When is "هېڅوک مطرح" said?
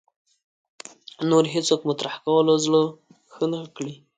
1.53-2.13